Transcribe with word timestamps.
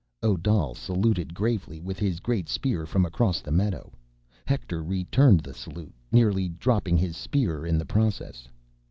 Odal 0.23 0.73
saluted 0.73 1.35
gravely 1.35 1.79
with 1.79 1.99
his 1.99 2.19
great 2.19 2.49
spear 2.49 2.87
from 2.87 3.05
across 3.05 3.39
the 3.39 3.51
meadow. 3.51 3.91
Hector 4.47 4.83
returned 4.83 5.41
the 5.41 5.53
salute, 5.53 5.93
nearly 6.11 6.49
dropping 6.49 6.97
his 6.97 7.15
spear 7.15 7.67
in 7.67 7.77
the 7.77 7.85
process. 7.85 8.47